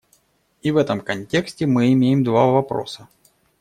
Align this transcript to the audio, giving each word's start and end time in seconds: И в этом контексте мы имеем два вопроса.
И 0.63 0.71
в 0.71 0.77
этом 0.77 0.99
контексте 1.01 1.67
мы 1.67 1.93
имеем 1.93 2.23
два 2.23 2.47
вопроса. 2.51 3.07